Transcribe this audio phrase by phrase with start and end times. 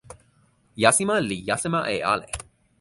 [0.83, 2.27] jasima li jasima e ale.